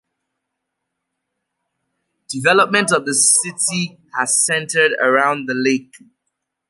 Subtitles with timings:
[2.27, 5.93] Development of the city has centered around the lake.